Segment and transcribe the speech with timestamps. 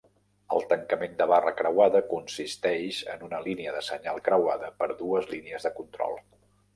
[0.55, 5.69] El tancament de barra creuada consisteix en una línia de senyal creuada per dues línies
[5.69, 6.19] de control.